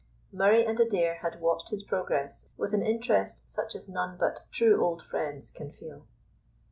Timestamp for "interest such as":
2.83-3.87